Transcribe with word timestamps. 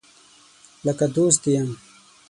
لکه 0.85 1.05
دوست 1.15 1.39
دي 1.43 1.51
یم 1.57 1.69